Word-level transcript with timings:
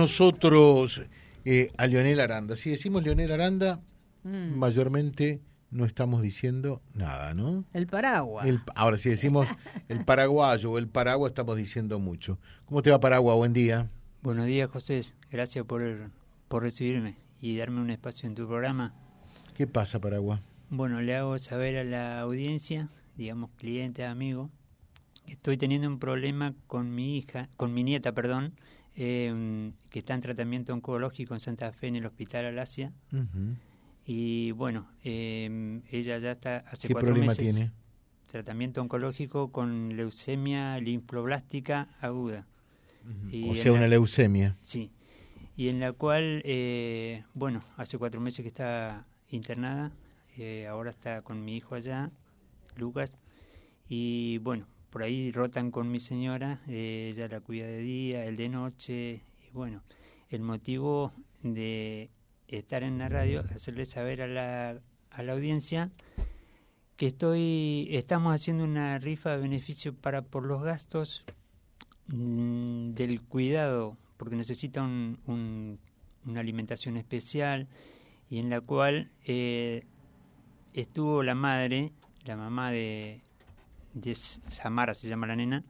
nosotros 0.00 1.02
eh, 1.44 1.72
a 1.76 1.86
Leonel 1.86 2.20
Aranda. 2.20 2.56
Si 2.56 2.70
decimos 2.70 3.02
Leonel 3.02 3.32
Aranda, 3.32 3.80
mm. 4.22 4.56
mayormente 4.56 5.42
no 5.70 5.84
estamos 5.84 6.22
diciendo 6.22 6.80
nada, 6.94 7.34
¿no? 7.34 7.66
El 7.74 7.86
paraguas. 7.86 8.46
ahora, 8.74 8.96
si 8.96 9.10
decimos 9.10 9.46
el 9.88 10.02
paraguayo 10.06 10.72
o 10.72 10.78
el 10.78 10.88
paraguas, 10.88 11.32
estamos 11.32 11.58
diciendo 11.58 11.98
mucho. 11.98 12.38
¿Cómo 12.64 12.80
te 12.80 12.90
va, 12.90 12.98
Paraguas? 12.98 13.36
Buen 13.36 13.52
día. 13.52 13.90
Buenos 14.22 14.46
días, 14.46 14.70
José. 14.70 15.02
Gracias 15.30 15.66
por, 15.66 15.82
por 16.48 16.62
recibirme 16.62 17.16
y 17.38 17.58
darme 17.58 17.82
un 17.82 17.90
espacio 17.90 18.26
en 18.26 18.34
tu 18.34 18.48
programa. 18.48 18.94
¿Qué 19.54 19.66
pasa, 19.66 20.00
Paraguas? 20.00 20.40
Bueno, 20.70 21.02
le 21.02 21.14
hago 21.14 21.38
saber 21.38 21.76
a 21.76 21.84
la 21.84 22.20
audiencia, 22.20 22.88
digamos, 23.16 23.50
clientes, 23.58 24.06
amigos, 24.06 24.50
que 25.26 25.32
estoy 25.32 25.58
teniendo 25.58 25.88
un 25.88 25.98
problema 25.98 26.54
con 26.68 26.94
mi 26.94 27.18
hija, 27.18 27.50
con 27.58 27.74
mi 27.74 27.84
nieta, 27.84 28.12
perdón, 28.12 28.54
eh, 29.02 29.72
que 29.88 30.00
está 30.00 30.12
en 30.12 30.20
tratamiento 30.20 30.74
oncológico 30.74 31.32
en 31.32 31.40
Santa 31.40 31.72
Fe 31.72 31.86
en 31.86 31.96
el 31.96 32.04
Hospital 32.04 32.44
Alasia. 32.44 32.92
Y 34.04 34.50
bueno, 34.52 34.88
eh, 35.04 35.80
ella 35.90 36.18
ya 36.18 36.32
está 36.32 36.58
hace 36.70 36.88
¿Qué 36.88 36.92
cuatro 36.92 37.12
problema 37.12 37.32
meses. 37.32 37.54
tiene? 37.54 37.70
Tratamiento 38.26 38.82
oncológico 38.82 39.50
con 39.52 39.96
leucemia 39.96 40.78
linfoblástica 40.80 41.88
aguda. 42.02 42.46
o 43.48 43.54
sea, 43.54 43.72
una 43.72 43.88
leucemia. 43.88 44.58
Sí. 44.60 44.90
Y 45.56 45.70
en 45.70 45.80
la 45.80 45.92
cual, 45.92 46.42
eh, 46.44 47.24
bueno, 47.32 47.60
hace 47.78 47.96
cuatro 47.96 48.20
meses 48.20 48.42
que 48.42 48.48
está 48.48 49.06
internada. 49.30 49.92
Eh, 50.36 50.66
ahora 50.66 50.90
está 50.90 51.22
con 51.22 51.42
mi 51.42 51.56
hijo 51.56 51.74
allá, 51.74 52.10
Lucas. 52.76 53.16
Y 53.88 54.38
bueno, 54.38 54.66
por 54.90 55.02
ahí 55.02 55.32
rotan 55.32 55.70
con 55.70 55.90
mi 55.90 56.00
señora, 56.00 56.60
eh, 56.68 57.10
ella 57.12 57.28
la 57.28 57.40
cuida 57.40 57.66
de 57.66 57.78
día, 57.78 58.24
él 58.26 58.36
de 58.36 58.48
noche, 58.48 59.22
y 59.40 59.50
bueno, 59.52 59.82
el 60.28 60.42
motivo 60.42 61.12
de 61.42 62.10
estar 62.48 62.82
en 62.82 62.98
la 62.98 63.08
radio, 63.08 63.44
hacerle 63.54 63.86
saber 63.86 64.22
a 64.22 64.26
la, 64.26 64.80
a 65.10 65.22
la 65.22 65.32
audiencia 65.32 65.90
que 66.96 67.06
estoy, 67.06 67.88
estamos 67.92 68.34
haciendo 68.34 68.64
una 68.64 68.98
rifa 68.98 69.30
de 69.30 69.38
beneficio 69.38 69.94
para 69.94 70.22
por 70.22 70.44
los 70.44 70.62
gastos 70.62 71.24
mm, 72.08 72.90
del 72.90 73.22
cuidado, 73.22 73.96
porque 74.16 74.36
necesita 74.36 74.82
un, 74.82 75.78
una 76.26 76.40
alimentación 76.40 76.96
especial 76.96 77.68
y 78.28 78.38
en 78.38 78.50
la 78.50 78.60
cual 78.60 79.10
eh, 79.24 79.84
estuvo 80.74 81.22
la 81.22 81.34
madre, 81.34 81.92
la 82.24 82.36
mamá 82.36 82.70
de, 82.70 83.22
de 83.94 84.14
Samara 84.14 84.94
se 84.94 85.08
llama 85.08 85.26
la 85.26 85.36
nena, 85.36 85.64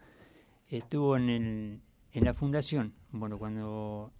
estuvo 0.68 1.16
en, 1.16 1.28
el, 1.28 1.80
en 2.12 2.24
la 2.24 2.34
fundación. 2.34 2.94
Bueno, 3.12 3.38
cuando 3.38 4.12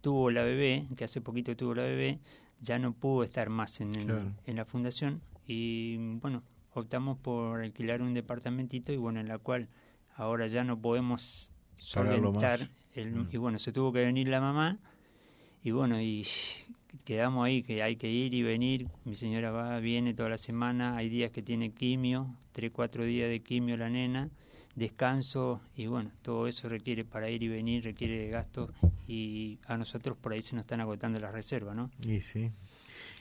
tuvo 0.00 0.30
la 0.30 0.42
bebé, 0.42 0.86
que 0.96 1.04
hace 1.04 1.20
poquito 1.20 1.56
tuvo 1.56 1.74
la 1.74 1.82
bebé, 1.82 2.20
ya 2.60 2.78
no 2.78 2.92
pudo 2.92 3.24
estar 3.24 3.50
más 3.50 3.80
en, 3.80 3.92
en 4.46 4.56
la 4.56 4.64
fundación 4.64 5.20
y 5.46 5.96
bueno, 6.20 6.42
optamos 6.74 7.18
por 7.18 7.62
alquilar 7.62 8.02
un 8.02 8.14
departamentito 8.14 8.92
y 8.92 8.96
bueno, 8.96 9.20
en 9.20 9.28
la 9.28 9.38
cual 9.38 9.68
ahora 10.14 10.46
ya 10.46 10.64
no 10.64 10.80
podemos 10.80 11.50
solventar 11.76 12.68
el, 12.94 13.12
mm. 13.12 13.28
y 13.32 13.36
bueno, 13.36 13.58
se 13.58 13.72
tuvo 13.72 13.92
que 13.92 14.00
venir 14.00 14.28
la 14.28 14.40
mamá 14.40 14.78
y 15.62 15.70
bueno, 15.70 16.00
y 16.00 16.26
quedamos 17.04 17.46
ahí 17.46 17.62
que 17.62 17.82
hay 17.82 17.96
que 17.96 18.10
ir 18.10 18.34
y 18.34 18.42
venir. 18.42 18.88
Mi 19.04 19.16
señora 19.16 19.50
va, 19.50 19.78
viene 19.80 20.14
toda 20.14 20.28
la 20.28 20.38
semana. 20.38 20.96
Hay 20.96 21.08
días 21.08 21.30
que 21.30 21.42
tiene 21.42 21.70
quimio, 21.70 22.34
tres, 22.52 22.70
cuatro 22.72 23.04
días 23.04 23.28
de 23.28 23.40
quimio 23.40 23.76
la 23.76 23.90
nena, 23.90 24.30
descanso 24.74 25.60
y 25.76 25.86
bueno, 25.86 26.10
todo 26.22 26.46
eso 26.46 26.68
requiere 26.68 27.04
para 27.04 27.30
ir 27.30 27.42
y 27.42 27.48
venir, 27.48 27.84
requiere 27.84 28.18
de 28.18 28.28
gastos 28.28 28.70
y 29.08 29.58
a 29.66 29.76
nosotros 29.76 30.16
por 30.16 30.32
ahí 30.32 30.42
se 30.42 30.54
nos 30.54 30.64
están 30.64 30.80
agotando 30.80 31.18
las 31.18 31.32
reservas, 31.32 31.76
¿no? 31.76 31.90
Y 32.06 32.20
sí. 32.20 32.50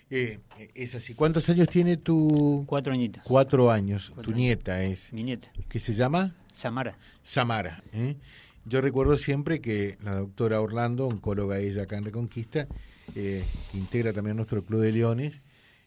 Eh, 0.09 0.39
es 0.75 0.93
así. 0.93 1.15
¿Cuántos 1.15 1.49
años 1.49 1.67
tiene 1.67 1.97
tu...? 1.97 2.63
Cuatro 2.67 2.93
añitos. 2.93 3.23
Cuatro 3.25 3.71
años. 3.71 4.13
tu 4.21 4.31
nieta 4.33 4.83
es... 4.83 5.11
Mi 5.11 5.23
nieta. 5.23 5.51
¿Qué 5.67 5.79
se 5.79 5.93
llama? 5.93 6.35
Samara. 6.51 6.97
Samara. 7.23 7.83
¿eh? 7.91 8.15
Yo 8.65 8.81
recuerdo 8.81 9.17
siempre 9.17 9.61
que 9.61 9.97
la 10.03 10.15
doctora 10.15 10.61
Orlando, 10.61 11.07
oncóloga 11.07 11.59
ella 11.59 11.83
acá 11.83 11.97
en 11.97 12.03
Reconquista, 12.03 12.67
eh, 13.13 13.43
que 13.71 13.77
integra 13.77 14.13
también 14.13 14.35
nuestro 14.35 14.63
Club 14.63 14.81
de 14.81 14.91
Leones, 14.91 15.41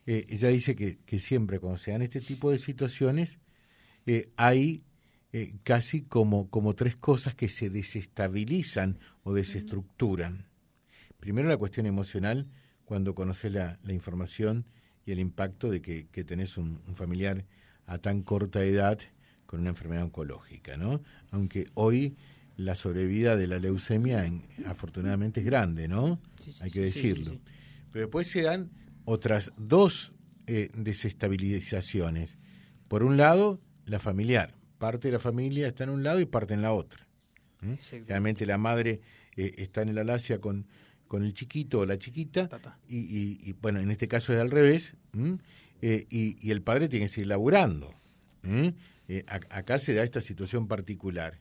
eh, 0.07 0.27
ella 0.29 0.49
dice 0.49 0.77
que, 0.77 1.19
siempre 1.19 1.59
cuando 1.59 1.79
se 1.79 1.91
dan 1.91 2.03
este 2.03 2.21
tipo 2.21 2.51
de 2.51 2.59
situaciones 2.59 3.39
eh, 4.07 4.31
hay 4.37 4.85
casi 5.63 6.03
como, 6.03 6.49
tres 6.75 6.97
cosas 6.97 7.35
que 7.35 7.49
se 7.49 7.69
desestabilizan 7.69 8.99
o 9.25 9.35
desestructuran. 9.35 10.47
Primero 11.21 11.49
la 11.49 11.59
cuestión 11.59 11.85
emocional, 11.85 12.49
cuando 12.87 13.15
conoces 13.15 13.53
la, 13.53 13.79
información 13.89 14.65
y 15.05 15.13
el 15.13 15.21
impacto 15.21 15.71
de 15.71 15.83
que, 15.83 16.07
que 16.07 16.25
tenés 16.25 16.57
un, 16.57 16.81
un, 16.87 16.95
familiar 16.97 17.45
a 17.85 17.99
tan 17.99 18.23
corta 18.23 18.65
edad 18.65 18.99
con 19.45 19.61
una 19.61 19.71
enfermedad 19.71 20.05
oncológica, 20.05 20.79
¿no? 20.79 21.03
Aunque 21.31 21.67
hoy 21.75 22.17
la 22.59 22.75
sobrevida 22.75 23.37
de 23.37 23.47
la 23.47 23.61
leucemia 23.61 24.29
afortunadamente 24.67 25.41
es 25.41 25.47
grande, 25.47 25.87
¿no? 25.87 26.21
Hay 26.61 26.71
que 26.73 26.81
decirlo. 26.81 27.39
Pero 27.93 28.07
después 28.07 28.27
se 28.27 28.43
dan 28.43 28.71
otras 29.05 29.53
dos 29.57 30.13
eh, 30.49 30.69
desestabilizaciones. 30.75 32.37
Por 32.89 33.05
un 33.05 33.17
lado, 33.17 33.61
la 33.87 34.01
familiar. 34.01 34.55
Parte 34.79 35.07
de 35.07 35.13
la 35.13 35.21
familia 35.21 35.69
está 35.69 35.85
en 35.85 35.91
un 35.91 36.03
lado 36.03 36.21
y 36.21 36.27
parte 36.27 36.53
en 36.53 36.63
la 36.63 36.73
otra. 36.73 37.07
¿eh? 37.63 37.79
Realmente 38.09 38.45
la 38.45 38.59
madre 38.59 39.03
eh, 39.37 39.55
está 39.59 39.83
en 39.83 39.91
el 39.91 39.99
alacia 39.99 40.41
con, 40.41 40.67
con 41.07 41.23
el 41.23 41.35
chiquito 41.35 41.79
o 41.79 41.87
la 41.87 41.97
chiquita. 41.97 42.51
Y, 42.89 43.53
bueno, 43.63 43.79
en 43.79 43.93
este 43.93 44.09
caso 44.09 44.35
es 44.35 44.41
al 44.41 44.51
revés. 44.51 44.97
Y, 45.81 46.51
el 46.51 46.63
padre 46.63 46.89
tiene 46.89 47.07
que 47.07 47.13
seguir 47.13 47.29
laburando. 47.29 47.95
acá 49.49 49.79
se 49.79 49.95
da 49.95 50.03
esta 50.03 50.21
situación 50.21 50.67
particular. 50.67 51.39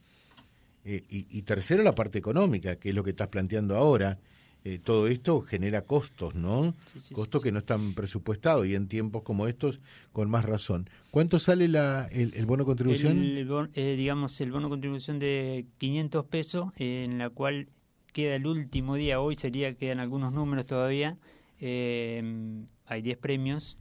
Eh, 0.84 1.04
y, 1.08 1.42
tercero, 1.42 1.82
la 1.82 1.94
parte 1.94 2.18
económica, 2.18 2.76
que 2.76 2.90
es 2.90 2.94
lo 2.94 3.04
que 3.04 3.10
estás 3.10 3.28
planteando 3.28 3.76
ahora. 3.76 4.18
Eh, 4.64 4.80
todo 4.82 5.06
esto 5.06 5.40
genera 5.42 5.82
costos, 5.82 6.34
¿no? 6.34 6.74
costos 7.12 7.42
que 7.42 7.52
no 7.52 7.60
están 7.60 7.94
presupuestados 7.94 8.66
y 8.66 8.74
en 8.74 8.88
tiempos 8.88 9.22
como 9.22 9.46
estos, 9.46 9.80
con 10.12 10.28
más 10.28 10.44
razón. 10.44 10.90
¿Cuánto 11.10 11.38
sale 11.38 11.68
la, 11.68 12.08
el, 12.10 12.44
bono 12.44 12.64
contribución? 12.64 13.18
El, 13.18 13.48
eh, 13.74 13.94
digamos, 13.96 14.40
el 14.40 14.50
bono 14.50 14.68
contribución 14.68 15.18
de 15.18 15.66
500 15.78 16.24
pesos, 16.26 16.72
en 16.76 17.18
la 17.18 17.30
cual 17.30 17.68
queda 18.12 18.34
el 18.34 18.46
último 18.46 18.96
día, 18.96 19.20
hoy 19.20 19.36
sería, 19.36 19.74
quedan 19.74 20.00
algunos 20.00 20.32
números 20.32 20.66
todavía, 20.66 21.16
hay 21.60 23.02
10 23.02 23.18
premios. 23.18 23.78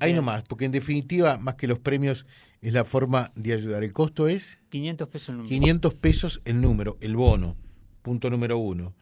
Hay 0.00 0.12
nomás, 0.12 0.42
porque 0.44 0.64
en 0.64 0.72
definitiva, 0.72 1.38
más 1.38 1.56
que 1.56 1.66
los 1.66 1.78
premios, 1.78 2.26
es 2.60 2.72
la 2.72 2.84
forma 2.84 3.32
de 3.34 3.52
ayudar. 3.52 3.82
¿El 3.82 3.92
costo 3.92 4.28
es? 4.28 4.58
500 4.70 5.08
pesos 5.08 5.28
el 5.30 5.36
número. 5.36 5.48
500 5.48 5.94
pesos 5.94 6.42
el 6.44 6.60
número, 6.60 6.96
el 7.00 7.16
bono. 7.16 7.56
Punto 8.02 8.30
número 8.30 8.58
uno. 8.58 8.94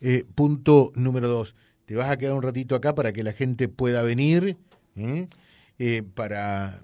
Eh, 0.00 0.24
punto 0.34 0.92
número 0.94 1.28
dos. 1.28 1.54
Te 1.86 1.94
vas 1.94 2.10
a 2.10 2.16
quedar 2.16 2.34
un 2.34 2.42
ratito 2.42 2.74
acá 2.74 2.94
para 2.94 3.12
que 3.12 3.22
la 3.22 3.32
gente 3.32 3.68
pueda 3.68 4.02
venir, 4.02 4.56
¿eh? 4.96 5.28
Eh, 5.78 6.02
para 6.14 6.82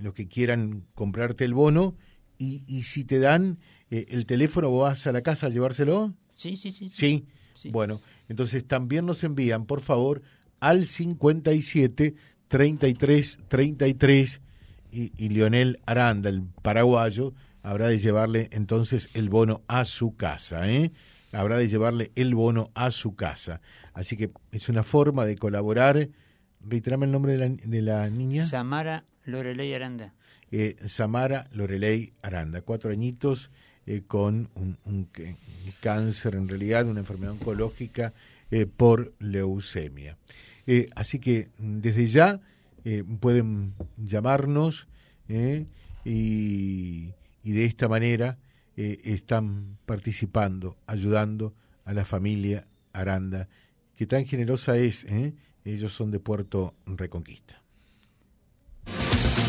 los 0.00 0.14
que 0.14 0.26
quieran 0.26 0.84
comprarte 0.94 1.44
el 1.44 1.54
bono. 1.54 1.94
Y, 2.38 2.64
y 2.66 2.84
si 2.84 3.04
te 3.04 3.18
dan 3.18 3.58
el 3.90 4.26
teléfono, 4.26 4.70
¿vos 4.70 4.88
vas 4.88 5.06
a 5.06 5.12
la 5.12 5.22
casa 5.22 5.46
a 5.46 5.50
llevárselo? 5.50 6.14
Sí, 6.34 6.56
sí, 6.56 6.72
sí. 6.72 6.88
Sí. 6.88 7.24
sí. 7.54 7.70
Bueno, 7.70 8.00
entonces 8.28 8.66
también 8.66 9.06
nos 9.06 9.22
envían, 9.24 9.66
por 9.66 9.80
favor, 9.80 10.22
al 10.60 10.86
57 10.86 12.14
33 12.48 13.38
33 13.48 14.40
y, 14.92 15.28
Lionel 15.28 15.80
Aranda, 15.84 16.30
el 16.30 16.42
paraguayo, 16.62 17.34
habrá 17.62 17.88
de 17.88 17.98
llevarle 17.98 18.48
entonces 18.52 19.10
el 19.12 19.28
bono 19.28 19.62
a 19.68 19.84
su 19.84 20.16
casa, 20.16 20.70
¿eh? 20.70 20.90
Habrá 21.32 21.58
de 21.58 21.68
llevarle 21.68 22.12
el 22.14 22.34
bono 22.34 22.70
a 22.74 22.90
su 22.90 23.14
casa. 23.14 23.60
Así 23.92 24.16
que 24.16 24.30
es 24.52 24.68
una 24.70 24.84
forma 24.84 25.26
de 25.26 25.36
colaborar. 25.36 26.08
Reiterame 26.66 27.04
el 27.04 27.12
nombre 27.12 27.32
de 27.32 27.38
la, 27.38 27.48
de 27.48 27.82
la 27.82 28.08
niña. 28.08 28.44
Samara 28.44 29.04
Loreley 29.24 29.74
Aranda. 29.74 30.14
Eh, 30.50 30.76
Samara 30.86 31.48
Loreley 31.52 32.12
Aranda, 32.22 32.62
cuatro 32.62 32.90
añitos 32.90 33.50
eh, 33.86 34.02
con 34.06 34.48
un, 34.54 35.08
cáncer, 35.80 36.36
en 36.36 36.48
realidad 36.48 36.86
una 36.86 37.00
enfermedad 37.00 37.32
oncológica 37.32 38.14
eh, 38.50 38.66
por 38.66 39.12
leucemia. 39.18 40.16
Eh, 40.66 40.88
así 40.94 41.18
que 41.18 41.48
desde 41.58 42.06
ya 42.06 42.40
eh, 42.84 43.04
pueden 43.20 43.74
llamarnos 43.96 44.88
eh, 45.28 45.66
y, 46.04 47.12
de 47.42 47.64
esta 47.64 47.88
manera 47.88 48.38
están 48.76 49.78
participando, 49.86 50.76
ayudando 50.86 51.54
a 51.86 51.94
la 51.94 52.04
familia 52.04 52.66
Aranda, 52.92 53.48
que 53.96 54.06
tan 54.06 54.26
generosa 54.26 54.76
es. 54.76 55.06
Ellos 55.64 55.92
son 55.94 56.10
de 56.10 56.20
Puerto 56.20 56.74
Reconquista. 56.84 57.62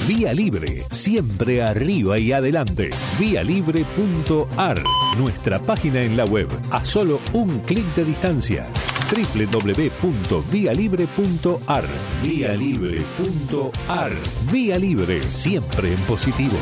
Vía 0.08 0.34
Libre, 0.34 0.84
siempre 0.92 1.62
arriba 1.62 2.18
y 2.18 2.32
adelante. 2.32 2.92
Vialibre.ar, 3.20 4.82
nuestra 5.18 5.60
página 5.60 6.02
en 6.02 6.16
la 6.16 6.24
web, 6.24 6.48
a 6.72 6.86
solo 6.86 7.20
un 7.34 7.60
clic 7.62 7.86
de 7.96 8.06
distancia 8.06 8.68
www.vialibre.ar 9.10 11.88
Vía 12.24 12.56
Libre.ar 12.56 14.12
Vía 14.52 14.78
Libre, 14.78 15.24
siempre 15.24 15.94
en 15.94 16.00
positivo. 16.02 16.58